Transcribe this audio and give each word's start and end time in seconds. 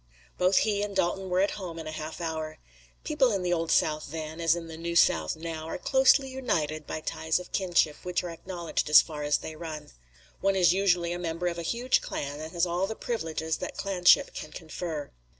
Both 0.39 0.57
he 0.65 0.81
and 0.81 0.95
Dalton 0.95 1.29
were 1.29 1.41
at 1.41 1.51
home 1.61 1.77
in 1.77 1.85
a 1.85 1.91
half 1.91 2.19
hour. 2.19 2.57
People 3.03 3.31
in 3.31 3.43
the 3.43 3.53
Old 3.53 3.69
South 3.69 4.07
then, 4.09 4.41
as 4.41 4.55
in 4.55 4.65
the 4.67 4.75
New 4.75 4.95
South 4.95 5.35
now, 5.35 5.67
are 5.67 5.77
closely 5.77 6.27
united 6.27 6.87
by 6.87 7.01
ties 7.01 7.39
of 7.39 7.51
kinship 7.51 7.97
which 8.01 8.23
are 8.23 8.31
acknowledged 8.31 8.89
as 8.89 8.99
far 9.03 9.21
as 9.21 9.37
they 9.37 9.55
run. 9.55 9.91
One 10.39 10.55
is 10.55 10.73
usually 10.73 11.11
a 11.13 11.19
member 11.19 11.45
of 11.45 11.59
a 11.59 11.61
huge 11.61 12.01
clan 12.01 12.39
and 12.39 12.51
has 12.53 12.65
all 12.65 12.87
the 12.87 12.95
privileges 12.95 13.57
that 13.57 13.77
clanship 13.77 14.33
can 14.33 14.51
confer. 14.51 15.11